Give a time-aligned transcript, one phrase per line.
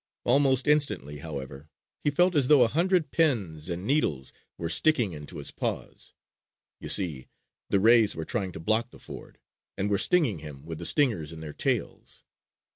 [0.23, 1.69] Almost instantly, however,
[2.03, 6.15] he felt as though a hundred pins and needles were sticking into his paws.
[6.79, 7.27] You see,
[7.69, 9.37] the rays were trying to block the ford,
[9.77, 12.23] and were stinging him with the stingers in their tails.